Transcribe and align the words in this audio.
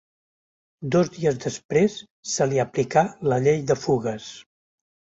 Dos 0.95 1.11
dies 1.17 1.37
després 1.43 1.99
se 2.33 2.49
li 2.51 2.65
aplicà 2.65 3.07
la 3.31 3.43
llei 3.47 3.65
de 3.71 3.81
fugues. 3.87 4.37